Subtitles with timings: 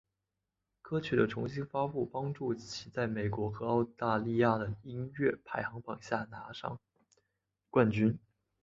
[0.81, 6.75] 歌曲的重新发布帮助其在美国和澳大利亚的音乐排行榜上拿下
[7.69, 8.17] 冠军。